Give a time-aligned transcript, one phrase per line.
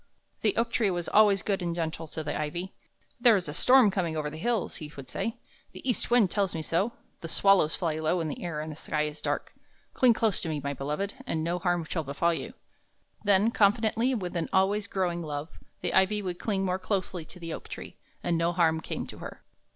[0.41, 2.73] The oak tree was always good and gentle to the ivy.
[3.19, 5.37] "There is a storm coming over the hills," he would say.
[5.73, 8.75] "The east wind tells me so; the swallows fly low in the air, and the
[8.75, 9.53] sky is dark.
[9.93, 12.55] Cling close to me, my beloved, and no harm shall befall you."
[13.25, 17.39] Then, confidently and with an always growing love, the ivy would cling more closely to
[17.39, 19.43] the oak tree, and no harm came to her.